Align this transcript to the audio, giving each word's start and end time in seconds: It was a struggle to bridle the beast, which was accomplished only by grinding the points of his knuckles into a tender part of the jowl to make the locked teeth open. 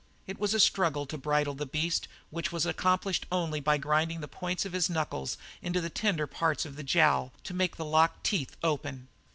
It 0.25 0.39
was 0.39 0.55
a 0.55 0.59
struggle 0.59 1.05
to 1.05 1.15
bridle 1.15 1.53
the 1.53 1.67
beast, 1.67 2.07
which 2.31 2.51
was 2.51 2.65
accomplished 2.65 3.27
only 3.31 3.59
by 3.59 3.77
grinding 3.77 4.19
the 4.19 4.27
points 4.27 4.65
of 4.65 4.73
his 4.73 4.89
knuckles 4.89 5.37
into 5.61 5.85
a 5.85 5.89
tender 5.91 6.25
part 6.25 6.65
of 6.65 6.75
the 6.75 6.81
jowl 6.81 7.33
to 7.43 7.53
make 7.53 7.75
the 7.75 7.85
locked 7.85 8.23
teeth 8.23 8.57
open. 8.63 9.09